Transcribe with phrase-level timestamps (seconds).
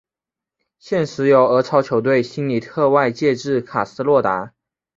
[0.79, 4.55] 现时由俄超球队辛尼特外借至卡斯洛达。